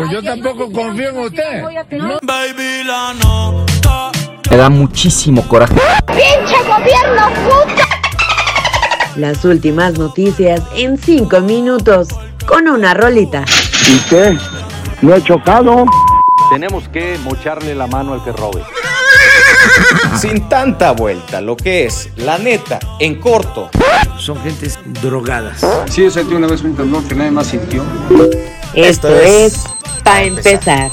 pues 0.00 0.12
yo 0.12 0.22
tampoco 0.22 0.72
confío 0.72 1.10
en 1.10 1.18
usted. 1.18 1.62
Baby, 2.22 2.84
la 2.86 3.14
nota. 3.14 4.10
Me 4.50 4.56
da 4.56 4.70
muchísimo 4.70 5.46
coraje. 5.46 5.74
¡Pinche 6.06 6.56
gobierno 6.66 7.28
puto! 7.44 7.82
Las 9.16 9.44
últimas 9.44 9.98
noticias 9.98 10.62
en 10.74 10.96
5 10.96 11.40
minutos 11.40 12.08
con 12.46 12.66
una 12.68 12.94
rolita. 12.94 13.44
¿Y 13.88 13.98
qué? 14.08 14.38
¿No 15.02 15.14
he 15.14 15.22
chocado? 15.22 15.84
Tenemos 16.50 16.88
que 16.88 17.18
mocharle 17.22 17.74
la 17.74 17.86
mano 17.86 18.14
al 18.14 18.24
que 18.24 18.32
robe. 18.32 18.62
Sin 20.18 20.48
tanta 20.48 20.92
vuelta, 20.92 21.42
lo 21.42 21.56
que 21.56 21.84
es, 21.84 22.08
la 22.16 22.38
neta, 22.38 22.78
en 22.98 23.20
corto. 23.20 23.68
Son 24.18 24.40
gentes 24.42 24.78
drogadas. 25.02 25.60
Sí, 25.90 26.04
yo 26.04 26.10
sentí 26.10 26.34
una 26.34 26.46
vez 26.46 26.62
un 26.62 26.74
temblor 26.74 27.04
que 27.04 27.14
nadie 27.14 27.30
más 27.30 27.48
sintió. 27.48 27.84
Esto, 28.74 29.08
Esto 29.08 29.08
es, 29.08 29.54
es 29.54 29.64
para 30.02 30.22
empezar. 30.22 30.90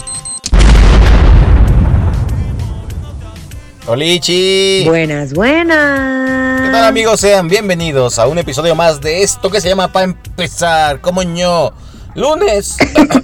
Olichi. 3.87 4.83
Buenas, 4.85 5.33
buenas. 5.33 6.61
¿Qué 6.61 6.69
tal 6.71 6.83
amigos? 6.85 7.21
Sean 7.21 7.47
bienvenidos 7.47 8.19
a 8.19 8.27
un 8.27 8.37
episodio 8.37 8.75
más 8.75 8.99
de 8.99 9.23
esto 9.23 9.49
que 9.49 9.61
se 9.61 9.69
llama 9.69 9.91
Pa' 9.91 10.03
empezar. 10.03 10.99
Como 10.99 11.23
ño. 11.23 11.71
Lunes. 12.15 12.75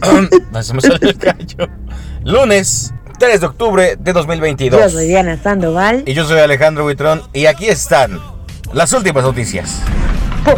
Se 0.62 0.74
me 0.74 0.82
salió 0.82 1.10
el 1.10 1.18
gallo. 1.18 1.68
Lunes 2.24 2.94
3 3.20 3.42
de 3.42 3.46
octubre 3.48 3.96
de 4.00 4.14
2022. 4.14 4.80
Yo 4.82 4.90
soy 4.90 5.08
Diana 5.08 5.38
Sandoval. 5.42 6.04
Y 6.06 6.14
yo 6.14 6.26
soy 6.26 6.40
Alejandro 6.40 6.84
Buitrón. 6.86 7.22
Y 7.34 7.48
aquí 7.48 7.66
están 7.66 8.22
las 8.72 8.94
últimas 8.94 9.24
noticias. 9.24 9.80
Co- 10.46 10.56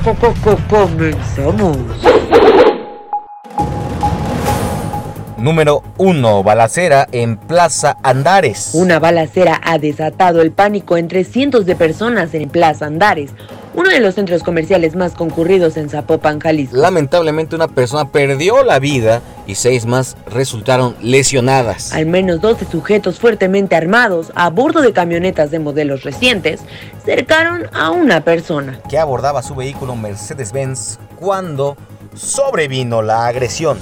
Número 5.46 5.84
1. 6.00 6.42
Balacera 6.42 7.08
en 7.12 7.38
Plaza 7.38 7.98
Andares. 8.02 8.72
Una 8.74 8.98
balacera 8.98 9.62
ha 9.64 9.78
desatado 9.78 10.42
el 10.42 10.52
pánico 10.52 10.98
entre 10.98 11.24
cientos 11.24 11.68
de 11.68 11.76
personas 11.76 12.34
en 12.34 12.50
Plaza 12.50 12.88
Andares, 12.88 13.30
uno 13.76 13.92
de 13.92 14.00
los 14.00 14.16
centros 14.16 14.42
comerciales 14.42 14.96
más 14.96 15.14
concurridos 15.14 15.78
en 15.78 15.92
Zapopan, 15.92 16.40
Jalisco. 16.40 16.78
Lamentablemente 16.78 17.56
una 17.56 17.68
persona 17.68 18.12
perdió 18.12 18.64
la 18.64 18.80
vida 18.80 19.22
y 19.46 19.54
seis 19.54 19.86
más 19.86 20.18
resultaron 20.26 20.96
lesionadas. 21.00 21.94
Al 21.94 22.08
menos 22.08 22.42
12 22.42 22.66
sujetos 22.66 23.20
fuertemente 23.20 23.76
armados 23.76 24.32
a 24.34 24.50
bordo 24.50 24.82
de 24.82 24.94
camionetas 24.94 25.52
de 25.52 25.60
modelos 25.60 26.02
recientes 26.02 26.62
cercaron 27.06 27.70
a 27.72 27.92
una 27.92 28.22
persona. 28.22 28.80
que 28.90 28.98
abordaba 28.98 29.44
su 29.44 29.54
vehículo 29.54 29.96
Mercedes-Benz 29.96 30.98
cuando 31.20 31.78
sobrevino 32.16 33.04
la 33.04 33.28
agresión. 33.28 33.78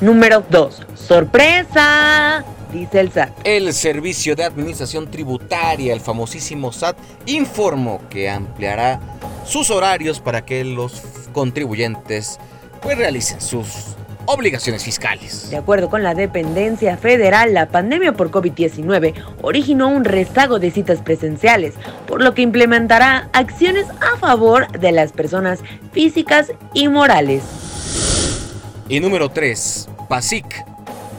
Número 0.00 0.42
2. 0.48 0.82
¡Sorpresa! 0.94 2.42
Dice 2.72 3.00
el 3.00 3.10
SAT. 3.12 3.30
El 3.44 3.72
Servicio 3.74 4.34
de 4.34 4.44
Administración 4.44 5.10
Tributaria, 5.10 5.92
el 5.92 6.00
famosísimo 6.00 6.72
SAT, 6.72 6.96
informó 7.26 8.00
que 8.08 8.30
ampliará 8.30 8.98
sus 9.44 9.70
horarios 9.70 10.20
para 10.20 10.44
que 10.44 10.64
los 10.64 11.02
contribuyentes 11.32 12.38
pues 12.80 12.96
realicen 12.96 13.42
sus 13.42 13.96
obligaciones 14.24 14.84
fiscales. 14.84 15.50
De 15.50 15.56
acuerdo 15.56 15.90
con 15.90 16.02
la 16.02 16.14
dependencia 16.14 16.96
federal, 16.96 17.52
la 17.52 17.66
pandemia 17.66 18.12
por 18.12 18.30
COVID-19 18.30 19.14
originó 19.42 19.88
un 19.88 20.04
rezago 20.04 20.58
de 20.58 20.70
citas 20.70 21.00
presenciales, 21.02 21.74
por 22.06 22.22
lo 22.22 22.32
que 22.32 22.42
implementará 22.42 23.28
acciones 23.32 23.86
a 24.00 24.16
favor 24.16 24.70
de 24.78 24.92
las 24.92 25.12
personas 25.12 25.60
físicas 25.92 26.52
y 26.72 26.88
morales. 26.88 27.59
Y 28.90 28.98
número 28.98 29.28
3, 29.28 29.88
PASIC 30.08 30.64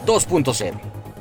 2.0. 0.06 0.74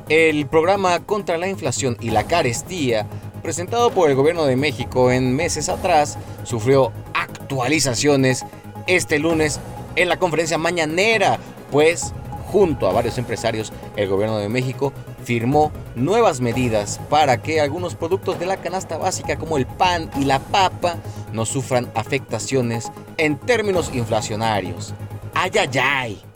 El 0.08 0.48
programa 0.48 0.98
contra 0.98 1.38
la 1.38 1.46
inflación 1.46 1.96
y 2.00 2.10
la 2.10 2.24
carestía, 2.24 3.06
presentado 3.40 3.92
por 3.92 4.10
el 4.10 4.16
gobierno 4.16 4.44
de 4.46 4.56
México 4.56 5.12
en 5.12 5.36
meses 5.36 5.68
atrás, 5.68 6.18
sufrió 6.42 6.90
actualizaciones 7.14 8.44
este 8.88 9.20
lunes 9.20 9.60
en 9.94 10.08
la 10.08 10.18
conferencia 10.18 10.58
mañanera, 10.58 11.38
pues 11.70 12.12
junto 12.48 12.88
a 12.88 12.92
varios 12.92 13.16
empresarios, 13.16 13.72
el 13.94 14.08
gobierno 14.08 14.38
de 14.38 14.48
México 14.48 14.92
firmó 15.22 15.70
nuevas 15.94 16.40
medidas 16.40 17.00
para 17.08 17.40
que 17.40 17.60
algunos 17.60 17.94
productos 17.94 18.40
de 18.40 18.46
la 18.46 18.56
canasta 18.56 18.98
básica 18.98 19.36
como 19.36 19.56
el 19.56 19.66
pan 19.66 20.10
y 20.18 20.24
la 20.24 20.40
papa 20.40 20.96
no 21.32 21.46
sufran 21.46 21.88
afectaciones 21.94 22.90
en 23.18 23.38
términos 23.38 23.92
inflacionarios. 23.94 24.94
¡Ay, 25.32 25.52
ay, 25.56 25.78
ay! 25.80 26.29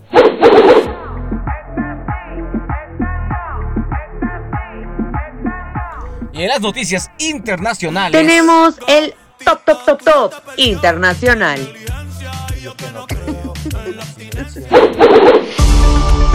Y 6.33 6.43
en 6.43 6.49
las 6.49 6.61
noticias 6.61 7.11
internacionales. 7.19 8.21
Tenemos 8.21 8.75
el 8.89 9.15
top, 9.45 9.65
top, 9.65 9.85
top, 9.85 10.03
top 10.03 10.33
internacional. 10.57 11.61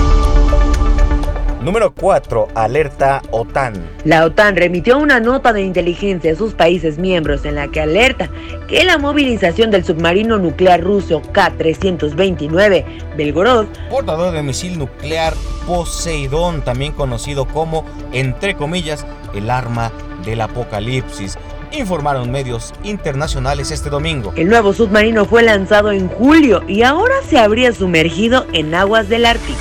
Número 1.69 1.93
4. 1.93 2.47
Alerta 2.55 3.21
OTAN. 3.29 3.75
La 4.03 4.25
OTAN 4.25 4.55
remitió 4.55 4.97
una 4.97 5.19
nota 5.19 5.53
de 5.53 5.61
inteligencia 5.61 6.31
a 6.31 6.35
sus 6.35 6.55
países 6.55 6.97
miembros 6.97 7.45
en 7.45 7.53
la 7.53 7.67
que 7.67 7.79
alerta 7.79 8.27
que 8.67 8.83
la 8.83 8.97
movilización 8.97 9.69
del 9.69 9.85
submarino 9.85 10.39
nuclear 10.39 10.81
ruso 10.81 11.21
K-329 11.31 13.15
Belgorod 13.15 13.67
Portador 13.87 14.33
de 14.33 14.41
misil 14.41 14.79
nuclear 14.79 15.35
Poseidón, 15.67 16.63
también 16.63 16.91
conocido 16.91 17.45
como, 17.45 17.85
entre 18.13 18.55
comillas, 18.55 19.05
el 19.35 19.51
arma 19.51 19.91
del 20.25 20.41
apocalipsis. 20.41 21.37
Informaron 21.71 22.31
medios 22.31 22.73
internacionales 22.81 23.69
este 23.69 23.91
domingo. 23.91 24.33
El 24.35 24.47
nuevo 24.47 24.73
submarino 24.73 25.25
fue 25.25 25.43
lanzado 25.43 25.91
en 25.91 26.07
julio 26.07 26.63
y 26.67 26.81
ahora 26.81 27.13
se 27.29 27.37
habría 27.37 27.71
sumergido 27.73 28.47
en 28.53 28.73
aguas 28.73 29.07
del 29.07 29.27
Ártico. 29.27 29.59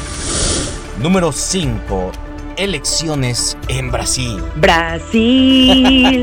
Número 1.01 1.31
5. 1.31 2.11
Elecciones 2.57 3.57
en 3.69 3.93
Brasil. 3.93 4.43
Brasil. 4.57 6.23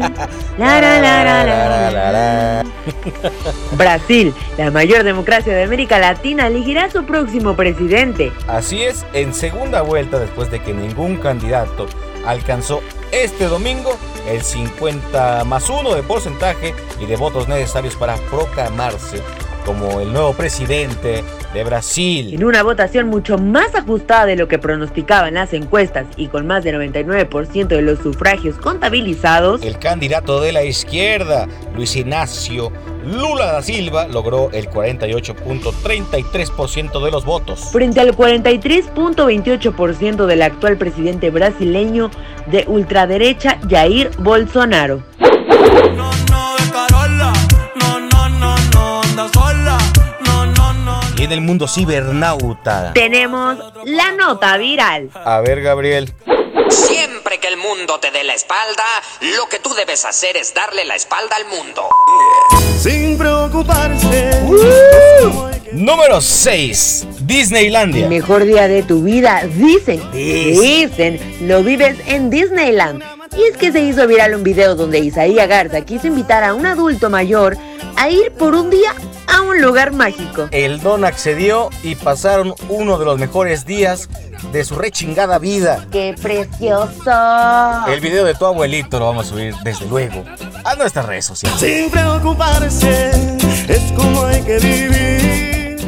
La. 0.57 2.65
Brasil, 3.77 4.33
la 4.57 4.71
mayor 4.71 5.05
democracia 5.05 5.53
de 5.53 5.63
América 5.63 5.97
Latina, 5.97 6.47
elegirá 6.47 6.85
a 6.85 6.91
su 6.91 7.05
próximo 7.05 7.55
presidente. 7.55 8.33
Así 8.47 8.83
es, 8.83 9.05
en 9.13 9.33
segunda 9.33 9.81
vuelta, 9.81 10.19
después 10.19 10.51
de 10.51 10.61
que 10.61 10.73
ningún 10.73 11.15
candidato 11.17 11.85
alcanzó 12.25 12.81
este 13.13 13.45
domingo 13.45 13.97
el 14.27 14.41
50 14.41 15.45
más 15.45 15.69
1 15.69 15.95
de 15.95 16.03
porcentaje 16.03 16.75
y 16.99 17.05
de 17.05 17.15
votos 17.15 17.47
necesarios 17.47 17.95
para 17.95 18.17
proclamarse 18.29 19.21
como 19.65 19.99
el 19.99 20.13
nuevo 20.13 20.33
presidente 20.33 21.23
de 21.53 21.63
Brasil. 21.63 22.33
En 22.33 22.43
una 22.43 22.63
votación 22.63 23.07
mucho 23.07 23.37
más 23.37 23.73
ajustada 23.75 24.25
de 24.25 24.35
lo 24.35 24.47
que 24.47 24.59
pronosticaban 24.59 25.33
las 25.33 25.53
encuestas 25.53 26.05
y 26.15 26.27
con 26.27 26.47
más 26.47 26.63
del 26.63 26.75
99% 26.75 27.67
de 27.67 27.81
los 27.81 27.99
sufragios 27.99 28.57
contabilizados, 28.57 29.63
El 29.63 29.79
candidato 29.79 30.41
de 30.41 30.51
la 30.51 30.63
izquierda, 30.63 31.47
Luis 31.75 31.95
Ignacio 31.95 32.71
Lula 33.05 33.51
da 33.51 33.61
Silva, 33.61 34.07
logró 34.07 34.49
el 34.51 34.67
48.33% 34.69 37.03
de 37.03 37.11
los 37.11 37.23
votos. 37.23 37.69
frente 37.71 37.99
al 37.99 38.15
43.28% 38.15 40.25
del 40.25 40.41
actual 40.41 40.77
presidente 40.77 41.29
brasileño 41.29 42.09
de 42.47 42.65
ultraderecha 42.67 43.59
Jair 43.69 44.09
Bolsonaro. 44.17 45.03
No, 45.19 46.09
no, 46.29 46.34
en 51.25 51.31
el 51.31 51.41
mundo 51.41 51.67
cibernauta. 51.67 52.93
Tenemos 52.93 53.57
la 53.85 54.11
nota 54.11 54.57
viral. 54.57 55.09
A 55.13 55.41
ver, 55.41 55.61
Gabriel. 55.61 56.13
Siempre 56.69 57.39
que 57.39 57.47
el 57.47 57.57
mundo 57.57 57.99
te 57.99 58.11
dé 58.11 58.23
la 58.23 58.33
espalda, 58.33 58.83
lo 59.37 59.47
que 59.49 59.59
tú 59.59 59.73
debes 59.73 60.05
hacer 60.05 60.37
es 60.37 60.53
darle 60.53 60.85
la 60.85 60.95
espalda 60.95 61.35
al 61.35 61.45
mundo. 61.45 61.89
Sin 62.79 63.17
preocuparse. 63.17 64.41
Número 65.71 66.21
6. 66.21 67.07
El 67.19 67.27
Disneylandia. 67.27 68.07
mejor 68.07 68.45
día 68.45 68.67
de 68.67 68.83
tu 68.83 69.01
vida, 69.03 69.43
dicen, 69.45 70.01
dicen, 70.11 71.19
lo 71.41 71.63
vives 71.63 71.97
en 72.05 72.29
Disneyland. 72.29 73.14
Y 73.37 73.43
es 73.43 73.57
que 73.57 73.71
se 73.71 73.81
hizo 73.81 74.07
viral 74.07 74.35
un 74.35 74.43
video 74.43 74.75
donde 74.75 74.99
Isaías 74.99 75.47
Garza 75.47 75.81
quiso 75.81 76.07
invitar 76.07 76.43
a 76.43 76.53
un 76.53 76.65
adulto 76.65 77.09
mayor 77.09 77.57
a 77.97 78.09
ir 78.09 78.31
por 78.31 78.55
un 78.55 78.69
día 78.69 78.93
a 79.27 79.41
un 79.41 79.61
lugar 79.61 79.91
mágico. 79.91 80.47
El 80.51 80.79
don 80.81 81.03
accedió 81.03 81.69
y 81.83 81.95
pasaron 81.95 82.53
uno 82.69 82.97
de 82.97 83.05
los 83.05 83.19
mejores 83.19 83.65
días 83.65 84.09
de 84.51 84.63
su 84.63 84.75
rechingada 84.75 85.39
vida. 85.39 85.85
¡Qué 85.91 86.15
precioso! 86.21 87.11
El 87.87 87.99
video 87.99 88.23
de 88.23 88.35
tu 88.35 88.45
abuelito 88.45 88.99
lo 88.99 89.07
vamos 89.07 89.27
a 89.27 89.29
subir 89.29 89.53
desde 89.63 89.85
luego 89.87 90.23
a 90.63 90.75
nuestras 90.75 91.05
redes 91.05 91.25
sociales. 91.25 91.59
Sin 91.59 91.89
preocuparse. 91.89 93.11
Es 93.67 93.91
como 93.97 94.25
hay 94.25 94.41
que 94.43 94.59
vivir. 94.59 95.85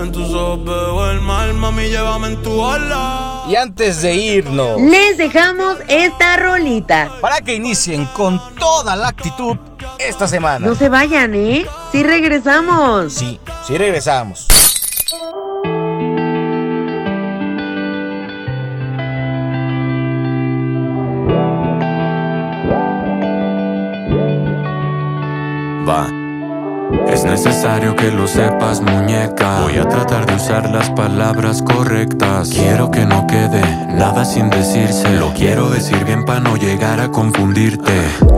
En 0.00 0.12
tus 0.12 0.34
ojos 0.34 0.64
veo 0.64 1.10
el 1.10 1.20
mal, 1.20 1.54
mami, 1.54 1.88
llévame 1.88 2.28
en 2.28 2.42
tu 2.42 2.64
ala. 2.64 3.25
Y 3.48 3.54
antes 3.54 4.02
de 4.02 4.14
irnos, 4.14 4.80
Les 4.80 5.16
dejamos 5.18 5.76
esta 5.88 6.36
rolita. 6.36 7.10
para 7.20 7.40
que 7.40 7.54
inicien 7.54 8.04
con 8.06 8.40
toda 8.56 8.96
la 8.96 9.08
actitud 9.08 9.56
esta 9.98 10.26
semana. 10.26 10.66
No 10.66 10.74
se 10.74 10.88
vayan, 10.88 11.34
¿eh? 11.34 11.64
Sí 11.92 12.02
regresamos. 12.02 13.12
Sí, 13.12 13.38
sí 13.66 13.78
regresamos. 13.78 14.48
Va. 25.88 26.15
Es 27.08 27.24
necesario 27.24 27.96
que 27.96 28.10
lo 28.10 28.26
sepas, 28.26 28.80
muñeca. 28.80 29.60
Voy 29.62 29.76
a 29.78 29.88
tratar 29.88 30.26
de 30.26 30.34
usar 30.34 30.70
las 30.70 30.90
palabras 30.90 31.62
correctas. 31.62 32.50
Quiero 32.50 32.90
que 32.90 33.04
no 33.04 33.26
quede 33.26 33.62
nada 33.94 34.24
sin 34.24 34.50
decirse. 34.50 35.08
Lo 35.18 35.32
quiero 35.32 35.70
decir 35.70 36.04
bien 36.04 36.24
para 36.24 36.40
no 36.40 36.56
llegar 36.56 37.00
a 37.00 37.08
confundirte. 37.10 37.92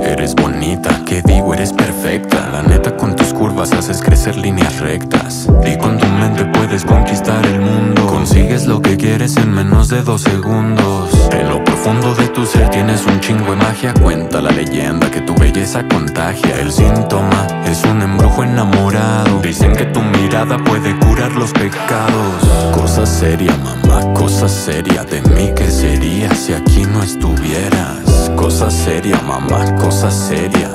Eres 0.05 0.35
bonita, 0.35 1.03
que 1.05 1.23
digo, 1.23 1.55
eres 1.55 1.73
perfecta. 1.73 2.49
La 2.53 2.63
neta, 2.63 2.97
con 2.97 3.17
tus 3.17 3.28
curvas 3.39 3.73
haces 3.73 4.03
crecer 4.03 4.37
líneas 4.37 4.81
rectas. 4.81 5.49
Y 5.65 5.79
con 5.79 5.97
tu 5.97 6.07
mente 6.07 6.45
puedes 6.47 6.85
conquistar 6.85 7.45
el 7.47 7.61
mundo. 7.61 8.07
Consigues 8.07 8.67
lo 8.67 8.83
que 8.83 8.97
quieres 8.97 9.37
en 9.37 9.55
menos 9.55 9.89
de 9.89 10.03
dos 10.03 10.23
segundos. 10.23 11.09
En 11.31 11.49
lo 11.49 11.63
profundo 11.63 12.15
de 12.17 12.29
tu 12.29 12.45
ser 12.45 12.69
tienes 12.71 13.07
un 13.07 13.21
chingo 13.21 13.53
de 13.53 13.57
magia. 13.57 13.95
Cuenta 13.95 14.43
la 14.43 14.51
leyenda 14.51 15.09
que 15.11 15.21
tu 15.21 15.35
belleza 15.37 15.87
contagia. 15.87 16.61
El 16.61 16.73
síntoma 16.73 17.47
es 17.65 17.85
un 17.85 18.03
embrujo 18.03 18.43
enamorado. 18.43 19.41
Dicen 19.41 19.73
que 19.73 19.85
tu 19.85 20.03
mirada 20.03 20.59
puede 20.59 20.99
curar 20.99 21.33
los 21.33 21.53
pecados. 21.53 22.35
Cosa 22.75 23.07
seria, 23.07 23.57
mamá, 23.59 24.13
cosa 24.15 24.49
seria. 24.49 25.05
De 25.05 25.23
mí, 25.23 25.53
¿qué 25.55 25.71
sería 25.71 26.35
si 26.35 26.55
aquí 26.55 26.85
no 26.87 27.05
estuvieras? 27.05 28.33
Cosa 28.35 28.69
seria, 28.71 29.21
mamá, 29.23 29.77
cosa 29.77 30.11
seria. 30.11 30.71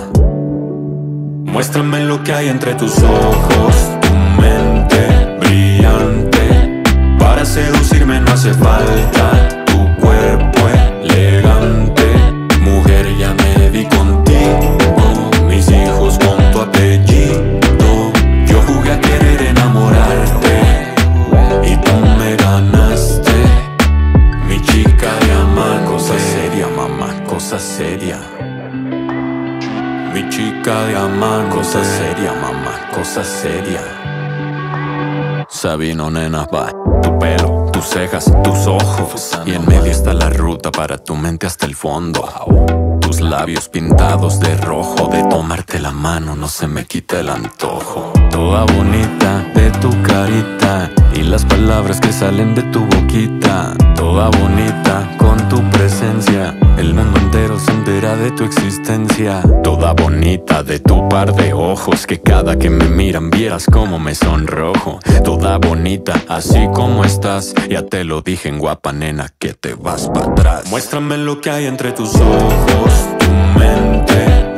Muéstrame 1.53 2.03
lo 2.03 2.23
que 2.23 2.33
hay 2.33 2.49
entre 2.49 2.73
tus 2.73 2.97
ojos, 3.03 3.75
tu 4.01 4.41
mente 4.41 5.37
brillante. 5.39 6.81
Para 7.19 7.45
seducirme 7.45 8.19
no 8.21 8.31
hace 8.31 8.51
falta 8.55 9.63
tu 9.67 9.95
cuerpo 9.97 10.59
elegante. 11.03 12.05
Mujer, 12.59 13.05
ya 13.19 13.35
me 13.35 13.69
vi 13.69 13.85
contigo, 13.85 14.77
mis 15.47 15.69
hijos 15.69 16.17
con 16.17 16.51
tu 16.51 16.59
apellido. 16.59 18.11
Yo 18.47 18.59
jugué 18.63 18.93
a 18.93 18.99
querer 18.99 19.43
enamorarte 19.43 20.57
y 21.65 21.77
tú 21.77 21.93
me 22.17 22.35
ganaste. 22.35 23.31
Mi 24.47 24.59
chica 24.59 25.11
de 25.23 25.33
amar, 25.33 25.85
cosa 25.85 26.15
seria, 26.17 26.67
mamá, 26.75 27.13
cosa 27.27 27.59
seria. 27.59 28.17
Chica 30.35 30.85
de 30.85 30.95
amar, 30.95 31.47
cosa 31.49 31.83
seria, 31.83 32.33
mamá, 32.33 32.89
cosa 32.91 33.23
seria. 33.23 33.81
Sabino, 35.47 36.09
nena, 36.09 36.47
va. 36.51 36.71
Tu 37.03 37.19
pelo, 37.19 37.69
tus 37.71 37.85
cejas, 37.85 38.25
tus 38.43 38.65
ojos. 38.65 39.39
Y 39.45 39.53
en 39.53 39.63
medio 39.67 39.91
está 39.91 40.11
la 40.11 40.31
ruta 40.31 40.71
para 40.71 40.97
tu 40.97 41.15
mente 41.15 41.45
hasta 41.45 41.67
el 41.67 41.75
fondo. 41.75 42.27
Tus 42.99 43.21
labios 43.21 43.69
pintados 43.69 44.39
de 44.39 44.57
rojo. 44.57 45.07
De 45.09 45.23
tomarte 45.25 45.77
la 45.79 45.91
mano 45.91 46.35
no 46.35 46.47
se 46.47 46.67
me 46.67 46.87
quita 46.87 47.19
el 47.19 47.29
antojo. 47.29 48.11
Toda 48.31 48.65
bonita 48.65 49.45
de 49.53 49.69
tu 49.69 49.91
carita. 50.01 50.89
Y 51.15 51.21
las 51.23 51.45
palabras 51.45 51.99
que 51.99 52.11
salen 52.11 52.55
de 52.55 52.63
tu 52.63 52.85
boquita. 52.85 53.73
Toda 53.95 54.29
bonita 54.29 55.09
con 55.17 55.37
tu 55.49 55.61
presencia. 55.69 56.57
El 56.77 56.93
mundo 56.93 57.19
entero 57.19 57.59
se 57.59 57.71
entera 57.71 58.15
de 58.15 58.31
tu 58.31 58.43
existencia. 58.43 59.41
Toda 59.63 59.93
bonita 59.93 60.63
de 60.63 60.79
tu 60.79 61.07
par 61.09 61.33
de 61.33 61.53
ojos. 61.53 62.07
Que 62.07 62.19
cada 62.21 62.57
que 62.57 62.69
me 62.69 62.85
miran 62.85 63.29
vieras 63.29 63.65
como 63.65 63.99
me 63.99 64.15
sonrojo. 64.15 64.99
Toda 65.23 65.57
bonita 65.57 66.13
así 66.27 66.67
como 66.73 67.05
estás. 67.05 67.53
Ya 67.69 67.85
te 67.85 68.03
lo 68.03 68.21
dije 68.21 68.49
en 68.49 68.59
guapa 68.59 68.91
nena 68.91 69.29
que 69.37 69.53
te 69.53 69.75
vas 69.75 70.09
para 70.09 70.31
atrás. 70.31 70.69
Muéstrame 70.69 71.17
lo 71.17 71.39
que 71.41 71.51
hay 71.51 71.65
entre 71.65 71.91
tus 71.91 72.15
ojos. 72.15 72.93
Tu 73.19 73.59
mente 73.59 74.52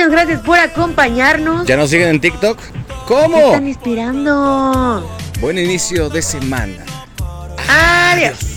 Muchas 0.00 0.12
gracias 0.12 0.40
por 0.40 0.58
acompañarnos. 0.58 1.66
¿Ya 1.66 1.76
nos 1.76 1.90
siguen 1.90 2.08
en 2.08 2.20
TikTok? 2.22 2.58
¿Qué 2.58 2.72
¿Cómo? 3.06 3.36
están 3.48 3.66
esperando? 3.66 5.06
Buen 5.42 5.58
inicio 5.58 6.08
de 6.08 6.22
semana. 6.22 6.86
Adiós. 7.68 8.49